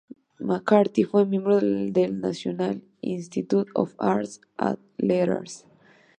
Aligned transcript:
McCarthy 0.39 1.03
fue 1.03 1.27
miembro 1.27 1.57
del 1.59 2.21
National 2.21 2.81
Institute 3.01 3.69
of 3.75 3.93
Arts 3.99 4.41
and 4.57 4.79
Letters. 4.97 5.67